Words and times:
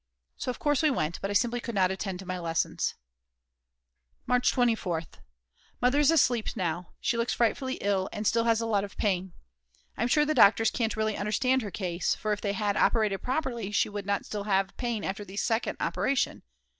So 0.35 0.49
of 0.49 0.57
course 0.57 0.81
we 0.81 0.89
went, 0.89 1.21
but 1.21 1.29
I 1.29 1.33
simply 1.33 1.59
could 1.59 1.75
not 1.75 1.91
attend 1.91 2.17
to 2.17 2.25
my 2.25 2.39
lessons. 2.39 2.95
March 4.25 4.51
24th. 4.51 5.19
Mother 5.79 5.99
is 5.99 6.09
asleep 6.09 6.55
now. 6.55 6.93
She 6.99 7.17
looks 7.17 7.35
frightfully 7.35 7.75
ill 7.81 8.09
and 8.11 8.25
still 8.25 8.45
has 8.45 8.59
a 8.61 8.65
lot 8.65 8.83
of 8.83 8.97
pain. 8.97 9.33
I'm 9.95 10.07
sure 10.07 10.25
the 10.25 10.33
doctors 10.33 10.71
can't 10.71 10.97
really 10.97 11.17
understand 11.17 11.61
her 11.61 11.69
case; 11.69 12.15
for 12.15 12.33
if 12.33 12.41
they 12.41 12.53
had 12.53 12.75
operated 12.75 13.21
properly 13.21 13.71
she 13.71 13.89
would 13.89 14.07
not 14.07 14.25
still 14.25 14.45
have 14.45 14.75
pain 14.75 15.03
after 15.03 15.23
the 15.23 15.37
second 15.37 15.77
operation. 15.79 16.41